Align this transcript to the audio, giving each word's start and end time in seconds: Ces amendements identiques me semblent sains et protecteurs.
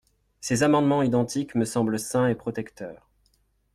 Ces 0.39 0.63
amendements 0.63 1.03
identiques 1.03 1.53
me 1.53 1.63
semblent 1.63 1.99
sains 1.99 2.25
et 2.27 2.33
protecteurs. 2.33 3.07